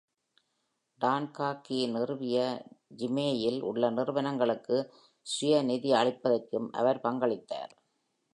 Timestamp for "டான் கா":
1.01-1.49